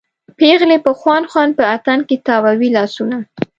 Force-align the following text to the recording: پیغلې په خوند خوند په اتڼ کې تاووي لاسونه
پیغلې 0.39 0.77
په 0.85 0.91
خوند 0.99 1.25
خوند 1.31 1.51
په 1.59 1.63
اتڼ 1.75 1.97
کې 2.07 2.15
تاووي 2.27 2.69
لاسونه 2.77 3.17